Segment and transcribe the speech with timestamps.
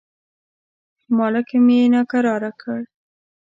[1.17, 2.81] مالکم یې ناکراره کړ.